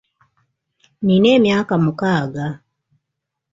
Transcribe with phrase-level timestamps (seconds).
[1.03, 2.47] Nnina emyaka mukaaga.